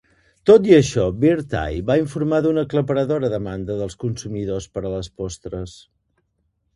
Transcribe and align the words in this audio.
Tot 0.49 0.63
i 0.67 0.71
això, 0.75 1.03
Birds 1.23 1.51
Eye 1.57 1.83
va 1.89 1.97
informar 2.03 2.39
d'una 2.45 2.63
aclaparadora 2.67 3.29
demanda 3.33 3.75
dels 3.81 3.97
consumidors 4.05 4.69
per 4.79 4.83
a 4.85 4.93
les 4.95 5.11
postres. 5.21 5.77